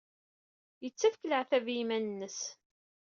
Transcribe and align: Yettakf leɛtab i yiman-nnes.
Yettakf 0.83 1.21
leɛtab 1.29 1.65
i 1.67 1.75
yiman-nnes. 1.77 2.39